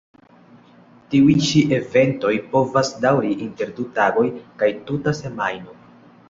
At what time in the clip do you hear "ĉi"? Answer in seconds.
1.47-1.61